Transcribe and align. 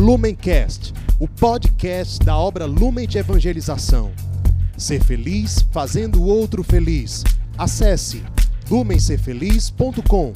Lumencast, 0.00 0.94
o 1.18 1.28
podcast 1.28 2.24
da 2.24 2.34
obra 2.34 2.64
Lumen 2.64 3.06
de 3.06 3.18
Evangelização. 3.18 4.10
Ser 4.74 5.04
feliz 5.04 5.60
fazendo 5.70 6.22
o 6.22 6.24
outro 6.24 6.64
feliz. 6.64 7.22
Acesse 7.58 8.24
lumencerfeliz.com. 8.70 10.32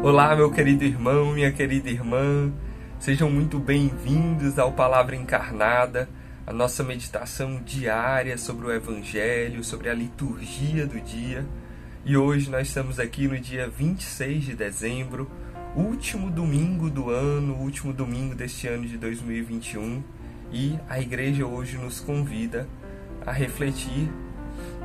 Olá, 0.00 0.36
meu 0.36 0.52
querido 0.52 0.84
irmão, 0.84 1.32
minha 1.32 1.50
querida 1.50 1.90
irmã. 1.90 2.52
Sejam 3.00 3.28
muito 3.28 3.58
bem-vindos 3.58 4.60
ao 4.60 4.70
Palavra 4.70 5.16
Encarnada, 5.16 6.08
a 6.46 6.52
nossa 6.52 6.84
meditação 6.84 7.60
diária 7.64 8.38
sobre 8.38 8.68
o 8.68 8.72
Evangelho, 8.72 9.64
sobre 9.64 9.90
a 9.90 9.94
liturgia 9.94 10.86
do 10.86 11.00
dia. 11.00 11.44
E 12.04 12.16
hoje 12.16 12.48
nós 12.48 12.68
estamos 12.68 13.00
aqui 13.00 13.26
no 13.26 13.40
dia 13.40 13.68
26 13.68 14.44
de 14.44 14.54
dezembro, 14.54 15.28
último 15.76 16.30
domingo 16.30 16.88
do 16.88 17.10
ano, 17.10 17.54
último 17.54 17.92
domingo 17.92 18.34
deste 18.34 18.66
ano 18.66 18.86
de 18.86 18.96
2021, 18.96 20.02
e 20.50 20.78
a 20.88 20.98
igreja 20.98 21.44
hoje 21.44 21.76
nos 21.76 22.00
convida 22.00 22.66
a 23.26 23.30
refletir 23.30 24.08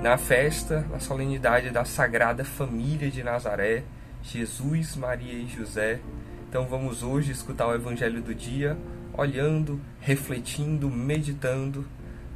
na 0.01 0.17
festa, 0.17 0.85
na 0.91 0.99
solenidade 0.99 1.69
da 1.69 1.85
Sagrada 1.85 2.43
Família 2.43 3.09
de 3.09 3.23
Nazaré, 3.23 3.83
Jesus, 4.21 4.97
Maria 4.97 5.33
e 5.33 5.47
José. 5.47 6.01
Então 6.49 6.65
vamos 6.65 7.03
hoje 7.03 7.31
escutar 7.31 7.67
o 7.67 7.73
evangelho 7.73 8.21
do 8.21 8.35
dia, 8.35 8.77
olhando, 9.13 9.79
refletindo, 10.01 10.89
meditando, 10.89 11.87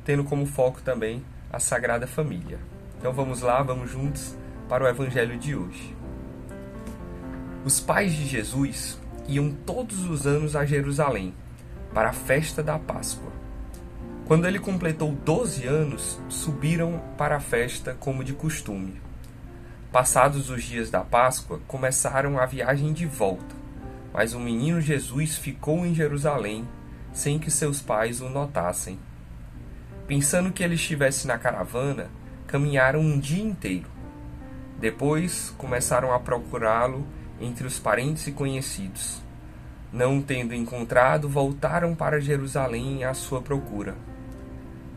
tendo 0.06 0.24
como 0.24 0.46
foco 0.46 0.82
também 0.82 1.26
a 1.52 1.60
Sagrada 1.60 2.08
Família. 2.08 2.60
Então 2.98 3.12
vamos 3.12 3.42
lá, 3.42 3.62
vamos 3.62 3.92
juntos 3.92 4.38
para 4.70 4.86
o 4.86 4.88
evangelho 4.88 5.38
de 5.38 5.56
hoje. 5.56 5.95
Os 7.66 7.80
pais 7.80 8.14
de 8.14 8.28
Jesus 8.28 9.02
iam 9.28 9.50
todos 9.50 10.08
os 10.08 10.28
anos 10.28 10.56
a 10.56 10.64
Jerusalém 10.64 11.34
para 11.96 12.10
a 12.10 12.14
festa 12.14 12.62
da 12.62 12.78
Páscoa. 12.78 13.32
Quando 14.28 14.46
ele 14.46 14.60
completou 14.60 15.12
12 15.12 15.66
anos, 15.66 16.20
subiram 16.30 17.02
para 17.18 17.38
a 17.38 17.40
festa 17.40 17.98
como 18.00 18.24
de 18.24 18.34
costume. 18.34 19.02
Passados 19.92 20.52
os 20.52 20.64
dias 20.64 20.92
da 20.92 21.02
Páscoa, 21.02 21.60
começaram 21.68 22.38
a 22.38 22.46
viagem 22.46 22.94
de 22.94 23.08
volta, 23.08 23.56
mas 24.14 24.36
o 24.36 24.40
menino 24.40 24.80
Jesus 24.80 25.36
ficou 25.36 25.88
em 25.88 25.96
Jerusalém 25.96 26.68
sem 27.12 27.40
que 27.40 27.50
seus 27.50 27.82
pais 27.82 28.22
o 28.22 28.30
notassem. 28.30 29.00
Pensando 30.06 30.52
que 30.52 30.64
ele 30.64 30.76
estivesse 30.76 31.26
na 31.26 31.40
caravana, 31.40 32.12
caminharam 32.46 33.00
um 33.00 33.20
dia 33.20 33.44
inteiro. 33.44 33.90
Depois 34.80 35.52
começaram 35.58 36.14
a 36.14 36.20
procurá-lo 36.20 37.08
entre 37.40 37.68
os 37.68 37.80
parentes 37.80 38.28
e 38.28 38.32
conhecidos. 38.32 39.22
Não 39.92 40.22
tendo 40.22 40.54
encontrado, 40.54 41.30
voltaram 41.30 41.96
para 41.96 42.20
Jerusalém 42.20 43.04
à 43.04 43.14
sua 43.14 43.42
procura. 43.42 43.96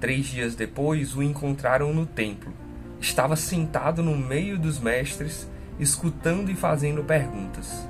Três 0.01 0.27
dias 0.27 0.55
depois 0.55 1.15
o 1.15 1.23
encontraram 1.23 1.93
no 1.93 2.07
templo. 2.07 2.53
Estava 3.01 3.37
sentado 3.37 4.03
no 4.03 4.17
meio 4.17 4.59
dos 4.59 4.81
mestres, 4.81 5.49
escutando 5.79 6.51
e 6.51 6.55
fazendo 6.55 7.05
perguntas. 7.05 7.89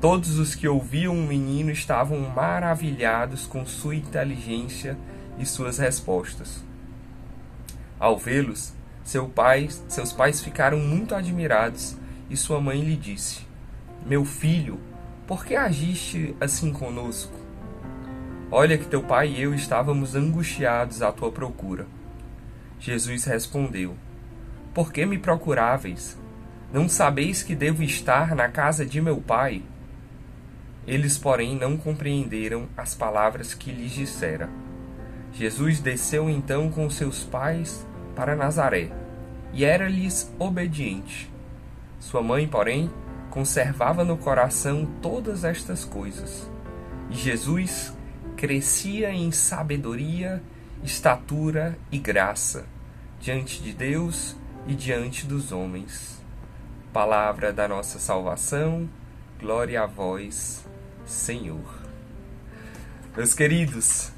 Todos 0.00 0.38
os 0.38 0.54
que 0.54 0.66
ouviam 0.66 1.14
o 1.14 1.26
menino 1.26 1.70
estavam 1.70 2.18
maravilhados 2.20 3.46
com 3.46 3.66
sua 3.66 3.94
inteligência 3.94 4.96
e 5.38 5.44
suas 5.44 5.78
respostas. 5.78 6.64
Ao 7.98 8.16
vê-los, 8.16 8.72
seu 9.04 9.28
pai, 9.28 9.68
seus 9.88 10.12
pais 10.12 10.40
ficaram 10.40 10.78
muito 10.78 11.14
admirados 11.14 11.96
e 12.30 12.36
sua 12.36 12.60
mãe 12.60 12.80
lhe 12.80 12.96
disse: 12.96 13.49
meu 14.04 14.24
filho, 14.24 14.80
por 15.26 15.44
que 15.44 15.54
agiste 15.54 16.34
assim 16.40 16.72
conosco? 16.72 17.38
Olha 18.50 18.76
que 18.76 18.86
teu 18.86 19.02
pai 19.02 19.28
e 19.28 19.42
eu 19.42 19.54
estávamos 19.54 20.16
angustiados 20.16 21.02
à 21.02 21.12
tua 21.12 21.30
procura. 21.30 21.86
Jesus 22.80 23.24
respondeu: 23.24 23.94
Por 24.74 24.92
que 24.92 25.06
me 25.06 25.18
procuráveis? 25.18 26.18
Não 26.72 26.88
sabeis 26.88 27.42
que 27.42 27.54
devo 27.54 27.82
estar 27.82 28.34
na 28.34 28.48
casa 28.48 28.84
de 28.86 29.00
meu 29.00 29.20
pai? 29.20 29.62
Eles, 30.86 31.18
porém, 31.18 31.54
não 31.56 31.76
compreenderam 31.76 32.66
as 32.76 32.94
palavras 32.94 33.54
que 33.54 33.70
lhes 33.70 33.92
dissera. 33.92 34.48
Jesus 35.32 35.78
desceu 35.78 36.28
então 36.28 36.70
com 36.70 36.88
seus 36.90 37.22
pais 37.22 37.86
para 38.16 38.34
Nazaré, 38.34 38.90
e 39.52 39.64
era-lhes 39.64 40.32
obediente. 40.38 41.30
Sua 42.00 42.22
mãe, 42.22 42.48
porém, 42.48 42.90
conservava 43.30 44.04
no 44.04 44.16
coração 44.16 44.86
todas 45.00 45.44
estas 45.44 45.84
coisas. 45.84 46.50
E 47.10 47.14
Jesus 47.14 47.94
crescia 48.36 49.10
em 49.10 49.30
sabedoria, 49.30 50.42
estatura 50.82 51.78
e 51.90 51.98
graça 51.98 52.66
diante 53.20 53.62
de 53.62 53.72
Deus 53.72 54.36
e 54.66 54.74
diante 54.74 55.26
dos 55.26 55.52
homens. 55.52 56.20
Palavra 56.92 57.52
da 57.52 57.68
nossa 57.68 57.98
salvação, 57.98 58.88
glória 59.38 59.82
a 59.82 59.86
vós, 59.86 60.66
Senhor. 61.06 61.80
Meus 63.16 63.34
queridos, 63.34 64.10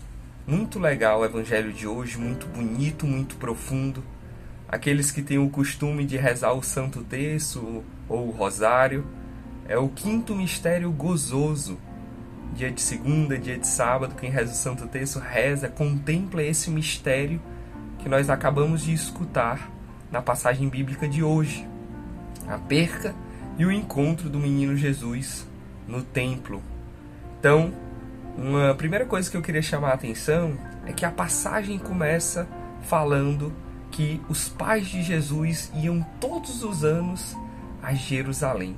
muito 0.47 0.79
legal 0.79 1.21
o 1.21 1.25
evangelho 1.25 1.73
de 1.73 1.87
hoje, 1.87 2.19
muito 2.19 2.47
bonito, 2.47 3.07
muito 3.07 3.37
profundo. 3.37 4.03
Aqueles 4.73 5.11
que 5.11 5.21
têm 5.21 5.37
o 5.37 5.51
costume 5.51 6.07
de 6.07 6.17
rezar 6.17 6.55
o 6.55 6.63
Santo 6.63 7.03
Terço 7.05 7.85
ou 8.09 8.29
o 8.29 8.31
Rosário, 8.31 9.07
é 9.69 9.77
o 9.77 9.87
quinto 9.87 10.35
mistério 10.35 10.91
gozoso. 10.91 11.79
Dia 12.55 12.71
de 12.71 12.81
segunda, 12.81 13.39
dia 13.39 13.59
de 13.59 13.67
sábado, 13.67 14.15
quem 14.15 14.31
reza 14.31 14.53
o 14.53 14.57
Santo 14.57 14.89
Terço 14.89 15.19
reza, 15.19 15.69
contempla 15.69 16.43
esse 16.43 16.71
mistério 16.71 17.39
que 17.99 18.09
nós 18.09 18.31
acabamos 18.31 18.81
de 18.81 18.95
escutar 18.95 19.71
na 20.11 20.23
passagem 20.23 20.71
bíblica 20.71 21.07
de 21.07 21.23
hoje. 21.23 21.69
A 22.49 22.57
perca 22.57 23.15
e 23.59 23.67
o 23.67 23.71
encontro 23.71 24.31
do 24.31 24.39
menino 24.39 24.75
Jesus 24.75 25.47
no 25.87 26.03
templo. 26.03 26.63
Então, 27.39 27.75
uma 28.39 28.75
primeira 28.75 29.05
coisa 29.05 29.31
que 29.31 29.37
eu 29.37 29.43
queria 29.43 29.61
chamar 29.61 29.91
a 29.91 29.95
atenção 29.95 30.57
é 30.87 30.95
que 30.95 31.05
a 31.05 31.11
passagem 31.11 31.79
começa 31.79 32.49
falando 32.81 33.53
que 33.93 34.21
os 34.29 34.49
pais 34.49 34.89
de 34.89 35.03
Jesus 35.03 35.71
iam 35.75 36.05
todos 36.19 36.65
os 36.65 36.83
anos 36.83 37.37
a 37.83 37.95
Jerusalém 37.95 38.75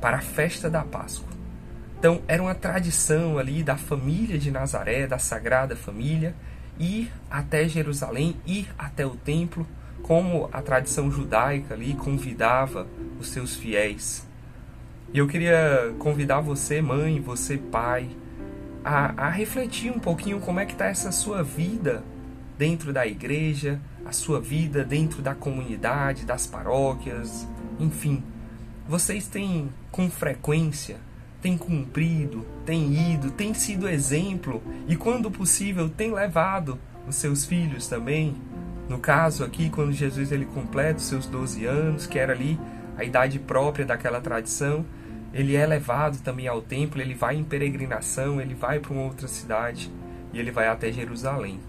para 0.00 0.16
a 0.16 0.22
festa 0.22 0.68
da 0.68 0.82
Páscoa. 0.82 1.28
Então, 1.98 2.20
era 2.26 2.42
uma 2.42 2.54
tradição 2.54 3.38
ali 3.38 3.62
da 3.62 3.76
família 3.76 4.38
de 4.38 4.50
Nazaré, 4.50 5.06
da 5.06 5.18
Sagrada 5.18 5.76
Família, 5.76 6.34
ir 6.78 7.12
até 7.30 7.68
Jerusalém, 7.68 8.36
ir 8.46 8.68
até 8.78 9.06
o 9.06 9.16
templo, 9.16 9.66
como 10.02 10.48
a 10.52 10.62
tradição 10.62 11.10
judaica 11.10 11.74
ali 11.74 11.94
convidava 11.94 12.86
os 13.18 13.28
seus 13.28 13.54
fiéis. 13.56 14.26
E 15.12 15.18
eu 15.18 15.26
queria 15.26 15.94
convidar 15.98 16.40
você, 16.40 16.80
mãe, 16.80 17.20
você, 17.20 17.56
pai, 17.56 18.08
a, 18.84 19.26
a 19.26 19.30
refletir 19.30 19.90
um 19.90 19.98
pouquinho 19.98 20.40
como 20.40 20.60
é 20.60 20.66
que 20.66 20.72
está 20.72 20.86
essa 20.86 21.10
sua 21.10 21.42
vida 21.42 22.04
dentro 22.58 22.92
da 22.92 23.06
igreja, 23.06 23.80
a 24.04 24.12
sua 24.12 24.40
vida 24.40 24.84
dentro 24.84 25.20
da 25.22 25.34
comunidade, 25.34 26.24
das 26.24 26.46
paróquias, 26.46 27.46
enfim, 27.78 28.22
vocês 28.88 29.26
têm 29.26 29.68
com 29.90 30.08
frequência, 30.08 30.96
têm 31.42 31.58
cumprido, 31.58 32.46
têm 32.64 33.12
ido, 33.12 33.30
têm 33.30 33.52
sido 33.52 33.88
exemplo 33.88 34.62
e, 34.86 34.96
quando 34.96 35.30
possível, 35.30 35.88
têm 35.88 36.12
levado 36.12 36.78
os 37.06 37.16
seus 37.16 37.44
filhos 37.44 37.88
também. 37.88 38.34
No 38.88 38.98
caso 38.98 39.44
aqui, 39.44 39.68
quando 39.68 39.92
Jesus 39.92 40.30
ele 40.30 40.46
completa 40.46 40.98
os 40.98 41.06
seus 41.06 41.26
12 41.26 41.66
anos, 41.66 42.06
que 42.06 42.18
era 42.18 42.32
ali 42.32 42.58
a 42.96 43.04
idade 43.04 43.38
própria 43.38 43.84
daquela 43.84 44.20
tradição, 44.20 44.84
ele 45.32 45.56
é 45.56 45.66
levado 45.66 46.22
também 46.22 46.48
ao 46.48 46.62
templo, 46.62 47.00
ele 47.00 47.14
vai 47.14 47.36
em 47.36 47.44
peregrinação, 47.44 48.40
ele 48.40 48.54
vai 48.54 48.78
para 48.78 48.92
uma 48.92 49.02
outra 49.02 49.28
cidade 49.28 49.90
e 50.32 50.38
ele 50.38 50.50
vai 50.50 50.68
até 50.68 50.92
Jerusalém. 50.92 51.60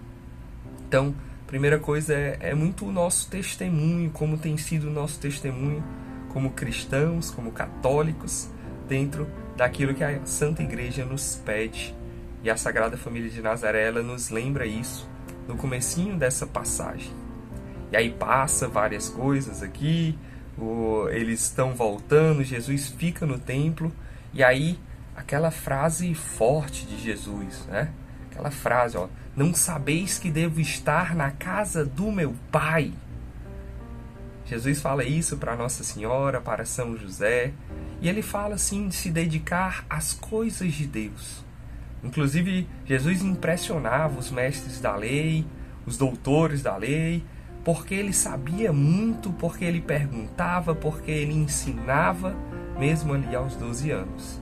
Então, 0.88 1.14
primeira 1.46 1.78
coisa 1.78 2.14
é, 2.14 2.38
é 2.40 2.54
muito 2.54 2.86
o 2.86 2.90
nosso 2.90 3.28
testemunho, 3.28 4.10
como 4.10 4.38
tem 4.38 4.56
sido 4.56 4.88
o 4.88 4.90
nosso 4.90 5.20
testemunho 5.20 5.84
como 6.28 6.50
cristãos, 6.50 7.30
como 7.30 7.52
católicos, 7.52 8.48
dentro 8.86 9.28
daquilo 9.56 9.94
que 9.94 10.04
a 10.04 10.24
Santa 10.24 10.62
Igreja 10.62 11.04
nos 11.04 11.36
pede. 11.44 11.94
E 12.42 12.48
a 12.48 12.56
Sagrada 12.56 12.96
Família 12.96 13.28
de 13.28 13.42
Nazaré 13.42 13.86
ela 13.86 14.02
nos 14.02 14.30
lembra 14.30 14.64
isso 14.64 15.08
no 15.46 15.56
comecinho 15.56 16.16
dessa 16.16 16.46
passagem. 16.46 17.12
E 17.92 17.96
aí 17.96 18.10
passa 18.10 18.66
várias 18.66 19.08
coisas 19.08 19.62
aqui, 19.62 20.18
eles 21.10 21.42
estão 21.42 21.74
voltando, 21.74 22.42
Jesus 22.44 22.88
fica 22.88 23.26
no 23.26 23.38
templo, 23.38 23.92
e 24.32 24.42
aí 24.42 24.78
aquela 25.16 25.50
frase 25.50 26.14
forte 26.14 26.86
de 26.86 26.98
Jesus, 26.98 27.66
né? 27.66 27.90
Aquela 28.38 28.52
frase, 28.52 28.96
ó, 28.96 29.08
não 29.34 29.52
sabeis 29.52 30.16
que 30.16 30.30
devo 30.30 30.60
estar 30.60 31.12
na 31.12 31.32
casa 31.32 31.84
do 31.84 32.12
meu 32.12 32.36
Pai. 32.52 32.92
Jesus 34.46 34.80
fala 34.80 35.02
isso 35.02 35.38
para 35.38 35.56
Nossa 35.56 35.82
Senhora, 35.82 36.40
para 36.40 36.64
São 36.64 36.96
José, 36.96 37.52
e 38.00 38.08
ele 38.08 38.22
fala 38.22 38.54
assim 38.54 38.86
de 38.86 38.94
se 38.94 39.10
dedicar 39.10 39.84
às 39.90 40.12
coisas 40.12 40.72
de 40.72 40.86
Deus. 40.86 41.44
Inclusive, 42.04 42.68
Jesus 42.86 43.24
impressionava 43.24 44.20
os 44.20 44.30
mestres 44.30 44.80
da 44.80 44.94
lei, 44.94 45.44
os 45.84 45.96
doutores 45.96 46.62
da 46.62 46.76
lei, 46.76 47.24
porque 47.64 47.92
ele 47.92 48.12
sabia 48.12 48.72
muito, 48.72 49.32
porque 49.32 49.64
ele 49.64 49.80
perguntava, 49.80 50.76
porque 50.76 51.10
ele 51.10 51.34
ensinava, 51.34 52.36
mesmo 52.78 53.14
ali 53.14 53.34
aos 53.34 53.56
12 53.56 53.90
anos. 53.90 54.40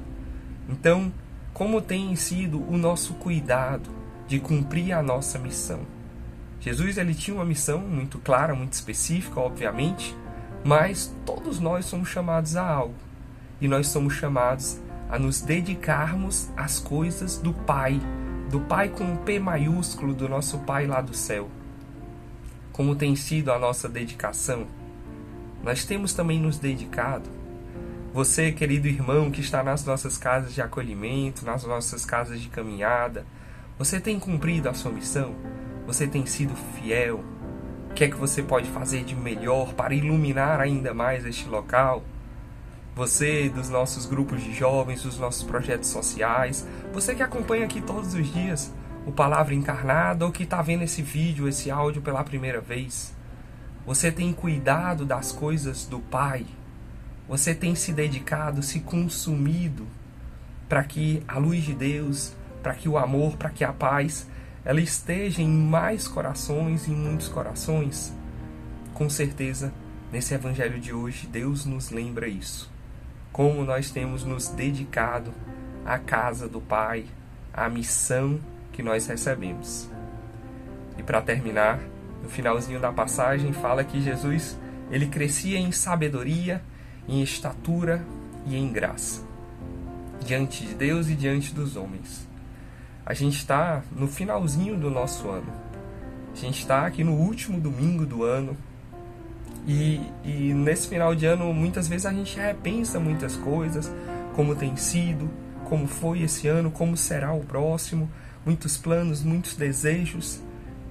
Então, 0.68 1.10
como 1.56 1.80
tem 1.80 2.14
sido 2.16 2.62
o 2.70 2.76
nosso 2.76 3.14
cuidado 3.14 3.88
de 4.28 4.38
cumprir 4.38 4.92
a 4.92 5.02
nossa 5.02 5.38
missão? 5.38 5.80
Jesus 6.60 6.98
ele 6.98 7.14
tinha 7.14 7.34
uma 7.34 7.46
missão 7.46 7.78
muito 7.78 8.18
clara, 8.18 8.54
muito 8.54 8.74
específica, 8.74 9.40
obviamente, 9.40 10.14
mas 10.62 11.16
todos 11.24 11.58
nós 11.58 11.86
somos 11.86 12.10
chamados 12.10 12.56
a 12.56 12.62
algo. 12.62 12.94
E 13.58 13.66
nós 13.66 13.88
somos 13.88 14.12
chamados 14.12 14.78
a 15.08 15.18
nos 15.18 15.40
dedicarmos 15.40 16.50
às 16.54 16.78
coisas 16.78 17.38
do 17.38 17.54
Pai, 17.54 17.98
do 18.50 18.60
Pai 18.60 18.90
com 18.90 19.04
um 19.04 19.16
P 19.16 19.38
maiúsculo, 19.38 20.12
do 20.12 20.28
nosso 20.28 20.58
Pai 20.58 20.86
lá 20.86 21.00
do 21.00 21.16
céu. 21.16 21.48
Como 22.70 22.94
tem 22.94 23.16
sido 23.16 23.50
a 23.50 23.58
nossa 23.58 23.88
dedicação? 23.88 24.66
Nós 25.64 25.86
temos 25.86 26.12
também 26.12 26.38
nos 26.38 26.58
dedicado. 26.58 27.30
Você, 28.16 28.50
querido 28.50 28.88
irmão, 28.88 29.30
que 29.30 29.42
está 29.42 29.62
nas 29.62 29.84
nossas 29.84 30.16
casas 30.16 30.54
de 30.54 30.62
acolhimento, 30.62 31.44
nas 31.44 31.64
nossas 31.64 32.06
casas 32.06 32.40
de 32.40 32.48
caminhada, 32.48 33.26
você 33.78 34.00
tem 34.00 34.18
cumprido 34.18 34.70
a 34.70 34.72
sua 34.72 34.90
missão? 34.90 35.34
Você 35.86 36.06
tem 36.06 36.24
sido 36.24 36.54
fiel? 36.56 37.22
O 37.90 37.92
que 37.92 38.04
é 38.04 38.08
que 38.08 38.16
você 38.16 38.42
pode 38.42 38.70
fazer 38.70 39.04
de 39.04 39.14
melhor 39.14 39.74
para 39.74 39.94
iluminar 39.94 40.60
ainda 40.60 40.94
mais 40.94 41.26
este 41.26 41.46
local? 41.46 42.02
você 42.94 43.50
dos 43.50 43.68
nossos 43.68 44.06
grupos 44.06 44.42
de 44.42 44.54
jovens, 44.54 45.02
dos 45.02 45.18
nossos 45.18 45.42
projetos 45.42 45.90
sociais, 45.90 46.66
você 46.94 47.14
que 47.14 47.22
acompanha 47.22 47.66
aqui 47.66 47.82
todos 47.82 48.14
os 48.14 48.32
dias 48.32 48.72
o 49.04 49.12
Palavra 49.12 49.54
Encarnada 49.54 50.24
ou 50.24 50.32
que 50.32 50.44
está 50.44 50.62
vendo 50.62 50.84
esse 50.84 51.02
vídeo, 51.02 51.46
esse 51.46 51.70
áudio 51.70 52.00
pela 52.00 52.24
primeira 52.24 52.62
vez. 52.62 53.14
Você 53.84 54.10
tem 54.10 54.32
cuidado 54.32 55.04
das 55.04 55.32
coisas 55.32 55.84
do 55.84 56.00
Pai. 56.00 56.46
Você 57.28 57.54
tem 57.54 57.74
se 57.74 57.92
dedicado, 57.92 58.62
se 58.62 58.80
consumido 58.80 59.86
para 60.68 60.84
que 60.84 61.22
a 61.26 61.38
luz 61.38 61.64
de 61.64 61.74
Deus, 61.74 62.34
para 62.62 62.74
que 62.74 62.88
o 62.88 62.98
amor, 62.98 63.36
para 63.36 63.50
que 63.50 63.64
a 63.64 63.72
paz, 63.72 64.26
ela 64.64 64.80
esteja 64.80 65.42
em 65.42 65.48
mais 65.48 66.08
corações, 66.08 66.88
em 66.88 66.94
muitos 66.94 67.28
corações. 67.28 68.12
Com 68.94 69.08
certeza, 69.10 69.72
nesse 70.12 70.34
evangelho 70.34 70.80
de 70.80 70.92
hoje, 70.92 71.26
Deus 71.26 71.64
nos 71.64 71.90
lembra 71.90 72.28
isso 72.28 72.74
como 73.36 73.66
nós 73.66 73.90
temos 73.90 74.24
nos 74.24 74.48
dedicado 74.48 75.30
à 75.84 75.98
casa 75.98 76.48
do 76.48 76.58
Pai, 76.58 77.04
à 77.52 77.68
missão 77.68 78.40
que 78.72 78.82
nós 78.82 79.06
recebemos. 79.06 79.90
E 80.96 81.02
para 81.02 81.20
terminar, 81.20 81.78
no 82.22 82.30
finalzinho 82.30 82.80
da 82.80 82.90
passagem 82.90 83.52
fala 83.52 83.84
que 83.84 84.00
Jesus, 84.00 84.58
ele 84.90 85.08
crescia 85.08 85.58
em 85.58 85.70
sabedoria, 85.70 86.62
em 87.08 87.22
estatura 87.22 88.04
e 88.46 88.56
em 88.56 88.72
graça, 88.72 89.22
diante 90.24 90.66
de 90.66 90.74
Deus 90.74 91.08
e 91.08 91.14
diante 91.14 91.54
dos 91.54 91.76
homens. 91.76 92.26
A 93.04 93.14
gente 93.14 93.36
está 93.36 93.82
no 93.92 94.08
finalzinho 94.08 94.76
do 94.76 94.90
nosso 94.90 95.28
ano. 95.28 95.52
A 96.32 96.36
gente 96.36 96.60
está 96.60 96.86
aqui 96.86 97.04
no 97.04 97.12
último 97.12 97.60
domingo 97.60 98.04
do 98.04 98.24
ano, 98.24 98.56
e, 99.66 100.00
e 100.24 100.54
nesse 100.54 100.88
final 100.88 101.14
de 101.14 101.26
ano, 101.26 101.52
muitas 101.52 101.88
vezes 101.88 102.06
a 102.06 102.12
gente 102.12 102.38
repensa 102.38 103.00
muitas 103.00 103.34
coisas, 103.36 103.92
como 104.34 104.54
tem 104.54 104.76
sido, 104.76 105.28
como 105.64 105.88
foi 105.88 106.22
esse 106.22 106.46
ano, 106.46 106.70
como 106.70 106.96
será 106.96 107.32
o 107.32 107.40
próximo, 107.40 108.08
muitos 108.44 108.76
planos, 108.76 109.24
muitos 109.24 109.56
desejos. 109.56 110.40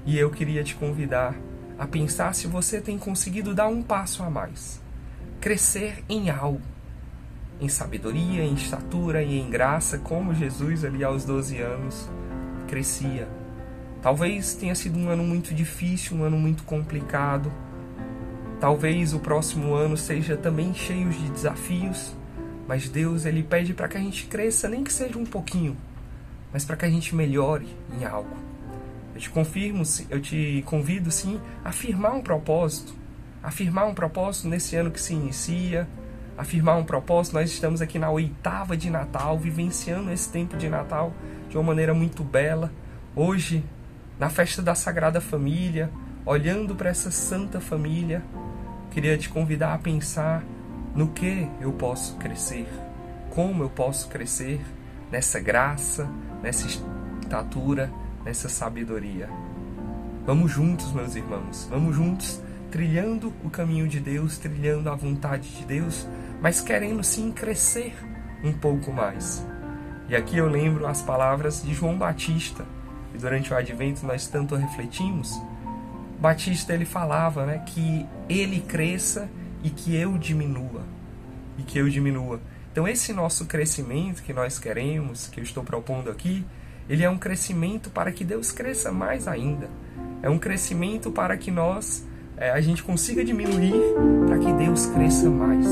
E 0.06 0.20
eu 0.20 0.30
queria 0.30 0.64
te 0.64 0.76
convidar 0.76 1.34
a 1.80 1.88
pensar 1.88 2.36
se 2.36 2.48
você 2.48 2.82
tem 2.82 2.98
conseguido 2.98 3.56
dar 3.56 3.68
um 3.68 3.82
passo 3.82 4.24
a 4.24 4.30
mais, 4.30 4.82
crescer 5.46 6.04
em 6.10 6.32
algo, 6.32 6.60
em 7.62 7.70
sabedoria, 7.70 8.44
em 8.44 8.56
estatura 8.56 9.22
e 9.22 9.40
em 9.40 9.48
graça, 9.48 10.00
como 10.00 10.34
Jesus 10.34 10.84
ali 10.84 11.04
aos 11.04 11.24
12 11.24 11.60
anos 11.60 12.10
crescia. 12.68 13.28
Talvez 14.02 14.56
tenha 14.56 14.74
sido 14.74 14.98
um 14.98 15.08
ano 15.08 15.24
muito 15.24 15.54
difícil, 15.54 16.18
um 16.18 16.24
ano 16.24 16.36
muito 16.36 16.64
complicado, 16.64 17.52
Talvez 18.60 19.14
o 19.14 19.20
próximo 19.20 19.76
ano 19.76 19.96
seja 19.96 20.36
também 20.36 20.74
cheio 20.74 21.10
de 21.12 21.30
desafios, 21.30 22.16
mas 22.68 22.90
Deus 22.90 23.26
ele 23.26 23.44
pede 23.44 23.76
para 23.76 23.88
que 23.88 23.98
a 23.98 24.00
gente 24.00 24.26
cresça, 24.26 24.68
nem 24.68 24.84
que 24.84 24.92
seja 24.92 25.20
um 25.20 25.26
pouquinho, 25.26 25.78
mas 26.52 26.66
para 26.66 26.76
que 26.76 26.86
a 26.86 26.90
gente 26.90 27.14
melhore 27.14 27.68
em 28.00 28.04
algo. 28.04 28.36
Eu 29.14 29.22
te 29.22 29.30
confirmo, 29.30 29.84
eu 30.10 30.20
te 30.20 30.64
convido 30.66 31.12
sim 31.12 31.40
a 31.64 31.70
afirmar 31.70 32.16
um 32.16 32.24
propósito, 32.24 32.96
afirmar 33.46 33.86
um 33.86 33.94
propósito 33.94 34.48
nesse 34.48 34.76
ano 34.76 34.90
que 34.90 35.00
se 35.00 35.14
inicia, 35.14 35.88
afirmar 36.36 36.78
um 36.78 36.84
propósito. 36.84 37.36
Nós 37.36 37.52
estamos 37.52 37.80
aqui 37.80 38.00
na 38.00 38.10
oitava 38.10 38.76
de 38.76 38.90
Natal, 38.90 39.38
vivenciando 39.38 40.12
esse 40.12 40.30
tempo 40.32 40.58
de 40.58 40.68
Natal 40.68 41.14
de 41.48 41.56
uma 41.56 41.64
maneira 41.64 41.94
muito 41.94 42.24
bela. 42.24 42.72
Hoje, 43.16 43.64
na 44.20 44.30
festa 44.30 44.64
da 44.64 44.74
Sagrada 44.74 45.22
Família, 45.22 45.92
olhando 46.26 46.76
para 46.76 46.90
essa 46.90 47.12
Santa 47.12 47.62
Família, 47.62 48.24
queria 48.90 49.16
te 49.16 49.30
convidar 49.30 49.76
a 49.76 49.78
pensar 49.78 50.44
no 50.96 51.10
que 51.10 51.48
eu 51.62 51.72
posso 51.72 52.16
crescer, 52.16 52.68
como 53.30 53.62
eu 53.62 53.70
posso 53.70 54.08
crescer 54.08 54.60
nessa 55.12 55.40
graça, 55.40 56.10
nessa 56.42 56.66
estatura, 56.66 57.92
nessa 58.24 58.50
sabedoria. 58.50 59.30
Vamos 60.26 60.52
juntos, 60.52 60.92
meus 60.94 61.16
irmãos, 61.16 61.68
vamos 61.70 61.96
juntos 61.96 62.42
trilhando 62.76 63.32
o 63.42 63.50
caminho 63.50 63.88
de 63.88 64.02
Deus, 64.02 64.38
trilhando 64.38 64.90
a 64.90 64.96
vontade 64.96 65.48
de 65.56 65.64
Deus, 65.64 66.06
mas 66.42 66.60
querendo 66.60 67.02
sim 67.06 67.32
crescer 67.32 67.96
um 68.44 68.52
pouco 68.52 68.92
mais. 68.92 69.48
E 70.10 70.16
aqui 70.16 70.36
eu 70.36 70.50
lembro 70.50 70.86
as 70.86 71.02
palavras 71.02 71.64
de 71.64 71.74
João 71.74 71.98
Batista, 71.98 72.66
e 73.14 73.18
durante 73.18 73.54
o 73.54 73.56
advento 73.56 74.06
nós 74.06 74.28
tanto 74.28 74.56
refletimos 74.56 75.42
Batista 76.20 76.74
ele 76.74 76.84
falava, 76.84 77.46
né, 77.46 77.64
que 77.66 78.06
ele 78.28 78.60
cresça 78.60 79.30
e 79.64 79.70
que 79.70 79.96
eu 79.96 80.18
diminua, 80.18 80.84
e 81.58 81.64
que 81.64 81.78
eu 81.78 81.88
diminua. 81.88 82.42
Então 82.74 82.86
esse 82.86 83.14
nosso 83.14 83.46
crescimento 83.46 84.22
que 84.22 84.34
nós 84.34 84.60
queremos, 84.60 85.28
que 85.28 85.40
eu 85.40 85.46
estou 85.46 85.64
propondo 85.64 86.12
aqui, 86.12 86.46
ele 86.90 87.06
é 87.06 87.10
um 87.10 87.18
crescimento 87.18 87.90
para 87.90 88.12
que 88.12 88.26
Deus 88.26 88.52
cresça 88.52 88.92
mais 88.92 89.30
ainda. 89.30 89.70
É 90.22 90.30
um 90.30 90.38
crescimento 90.38 91.10
para 91.10 91.38
que 91.38 91.50
nós 91.50 92.06
é, 92.38 92.52
a 92.52 92.62
gente 92.62 92.84
consiga 92.84 93.24
diminuir 93.24 93.74
para 94.28 94.38
que 94.38 94.52
Deus 94.54 94.86
cresça 94.88 95.30
mais, 95.30 95.68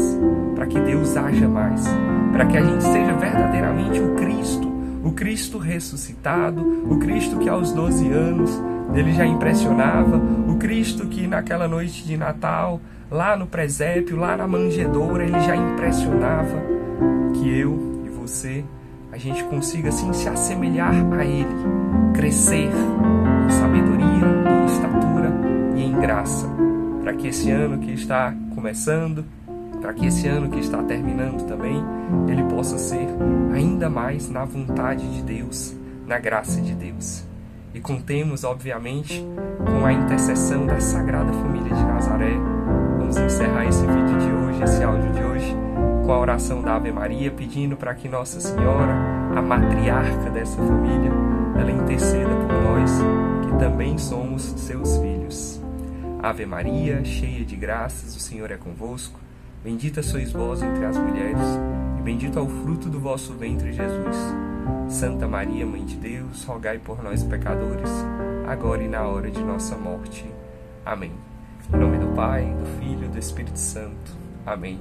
para 0.55 0.65
que 0.65 0.79
Deus 0.79 1.15
haja 1.17 1.48
mais, 1.48 1.84
para 2.32 2.46
que 2.46 2.58
a 2.58 2.62
gente 2.62 2.84
seja 2.84 3.13
verdadeiramente 3.13 4.00
o 4.00 4.15
Cristo, 4.15 4.72
o 5.03 5.12
Cristo 5.12 5.58
ressuscitado, 5.58 6.62
o 6.89 6.98
Cristo 7.00 7.38
que 7.38 7.50
aos 7.50 7.72
12 7.72 8.08
anos 8.10 8.62
ele 8.93 9.13
já 9.13 9.25
impressionava, 9.25 10.17
o 10.48 10.55
Cristo 10.58 11.08
que 11.08 11.27
naquela 11.27 11.67
noite 11.67 12.05
de 12.05 12.15
Natal, 12.15 12.79
lá 13.12 13.36
no 13.36 13.48
presépio, 13.48 14.17
lá 14.17 14.38
na 14.38 14.48
manjedoura, 14.48 15.24
ele 15.24 15.39
já 15.41 15.55
impressionava 15.55 16.62
que 17.34 17.60
eu 17.60 18.03
e 18.05 18.10
você, 18.10 18.63
a 19.12 19.17
gente 19.17 19.43
consiga 19.43 19.89
assim 19.89 20.13
se 20.13 20.29
assemelhar 20.29 20.93
a 21.13 21.25
ele, 21.25 21.55
crescer 22.13 22.70
graça, 26.03 26.45
para 27.01 27.13
que 27.13 27.29
esse 27.29 27.50
ano 27.50 27.77
que 27.77 27.93
está 27.93 28.36
começando, 28.53 29.24
para 29.81 29.93
que 29.93 30.07
esse 30.07 30.27
ano 30.27 30.50
que 30.50 30.60
está 30.60 30.83
terminando 30.83 31.48
também, 31.48 31.81
ele 32.27 32.43
possa 32.43 32.77
ser 32.77 33.07
ainda 33.53 33.89
mais 33.89 34.29
na 34.29 34.43
vontade 34.43 35.10
de 35.10 35.22
Deus, 35.22 35.74
na 36.05 36.19
graça 36.19 36.60
de 36.60 36.75
Deus. 36.75 37.24
E 37.74 37.79
contemos, 37.79 38.43
obviamente, 38.43 39.25
com 39.65 39.86
a 39.86 39.93
intercessão 39.93 40.65
da 40.65 40.77
Sagrada 40.81 41.31
Família 41.31 41.74
de 41.74 41.83
Nazaré. 41.86 42.33
Vamos 43.00 43.15
encerrar 43.15 43.65
esse 43.65 43.88
vídeo 43.88 44.17
de 44.19 44.31
hoje, 44.33 44.62
esse 44.62 44.83
áudio 44.83 45.10
de 45.13 45.24
hoje, 45.24 45.55
com 46.05 46.12
a 46.12 46.19
oração 46.19 46.62
da 46.62 46.75
Ave 46.75 46.91
Maria, 46.91 47.31
pedindo 47.31 47.77
para 47.77 47.95
que 47.95 48.10
Nossa 48.10 48.41
Senhora, 48.41 48.93
a 49.33 49.41
matriarca 49.41 50.29
dessa 50.31 50.57
família, 50.57 51.13
ela 51.57 51.72
interceda 51.72 52.36
por 52.36 52.62
nós, 52.62 52.91
que 53.45 53.57
também 53.57 53.98
somos 53.98 54.43
seus 54.57 54.98
filhos. 54.98 55.62
Ave 56.24 56.46
Maria, 56.46 57.03
cheia 57.03 57.44
de 57.44 57.53
graças, 57.53 58.15
o 58.15 58.20
Senhor 58.20 58.50
é 58.50 58.56
convosco. 58.56 59.20
Bendita 59.62 60.01
sois 60.01 60.32
vós 60.32 60.62
entre 60.62 60.86
as 60.86 60.98
mulheres, 60.98 61.42
e 62.00 62.01
bendito 62.01 62.39
é 62.39 62.42
o 62.42 62.48
fruto 62.48 62.89
do 62.89 62.98
vosso 62.98 63.34
ventre, 63.34 63.74
Jesus. 63.74 64.15
Santa 64.88 65.27
Maria, 65.27 65.65
Mãe 65.65 65.84
de 65.84 65.98
Deus, 65.98 66.46
rogai 66.46 66.80
por 66.80 67.03
nós, 67.03 67.25
pecadores, 67.25 67.89
agora 68.48 68.82
e 68.82 68.88
na 68.88 69.06
hora 69.06 69.30
de 69.30 69.44
nossa 69.44 69.75
morte. 69.75 70.24
Amém. 70.86 71.12
Em 71.74 71.77
nome 71.77 71.98
do 71.98 72.08
Pai, 72.15 72.46
do 72.46 72.80
Filho 72.80 73.03
e 73.03 73.10
do 73.10 73.20
Espírito 73.20 73.60
Santo. 73.60 74.13
Amém. 74.46 74.80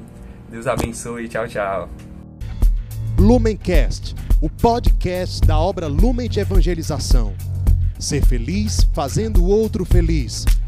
Deus 0.49 0.69
abençoe. 0.69 1.29
Tchau, 1.29 1.49
tchau. 1.49 1.89
Lumencast, 3.19 4.15
o 4.41 4.49
podcast 4.49 5.41
da 5.45 5.59
obra 5.59 5.89
Lumen 5.89 6.29
de 6.29 6.39
Evangelização. 6.39 7.35
Ser 7.99 8.25
feliz 8.25 8.89
fazendo 8.95 9.43
o 9.43 9.49
outro 9.49 9.85
feliz. 9.85 10.45